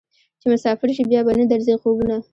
چې 0.41 0.45
مسافر 0.53 0.89
شې 0.95 1.03
بیا 1.11 1.21
به 1.25 1.31
نه 1.39 1.45
درځي 1.51 1.75
خوبونه 1.81 2.15